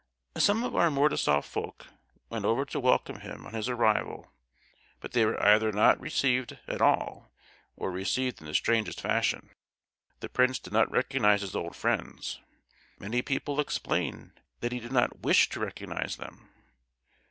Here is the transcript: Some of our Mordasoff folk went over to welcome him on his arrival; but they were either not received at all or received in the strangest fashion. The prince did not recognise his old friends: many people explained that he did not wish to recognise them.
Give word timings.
Some 0.37 0.63
of 0.63 0.75
our 0.75 0.89
Mordasoff 0.89 1.45
folk 1.45 1.85
went 2.27 2.43
over 2.43 2.65
to 2.65 2.79
welcome 2.79 3.19
him 3.19 3.45
on 3.45 3.53
his 3.53 3.69
arrival; 3.69 4.31
but 4.99 5.11
they 5.11 5.23
were 5.25 5.39
either 5.39 5.71
not 5.71 5.99
received 6.01 6.57
at 6.67 6.81
all 6.81 7.31
or 7.77 7.91
received 7.91 8.39
in 8.41 8.47
the 8.47 8.55
strangest 8.55 8.99
fashion. 8.99 9.51
The 10.19 10.27
prince 10.27 10.57
did 10.57 10.73
not 10.73 10.89
recognise 10.89 11.41
his 11.41 11.55
old 11.55 11.75
friends: 11.75 12.39
many 12.97 13.21
people 13.21 13.59
explained 13.59 14.31
that 14.61 14.71
he 14.71 14.79
did 14.79 14.91
not 14.91 15.19
wish 15.19 15.49
to 15.49 15.59
recognise 15.59 16.15
them. 16.15 16.49